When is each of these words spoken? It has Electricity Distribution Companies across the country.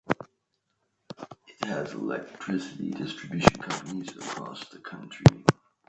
It 1.47 1.63
has 1.67 1.93
Electricity 1.93 2.89
Distribution 2.89 3.53
Companies 3.61 4.17
across 4.17 4.67
the 4.69 4.79
country. 4.79 5.27